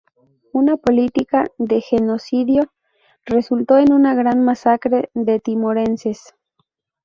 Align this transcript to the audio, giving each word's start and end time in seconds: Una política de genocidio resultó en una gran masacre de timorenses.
Una 0.51 0.77
política 0.77 1.45
de 1.59 1.79
genocidio 1.79 2.73
resultó 3.23 3.77
en 3.77 3.93
una 3.93 4.15
gran 4.15 4.43
masacre 4.43 5.11
de 5.13 5.39
timorenses. 5.39 6.33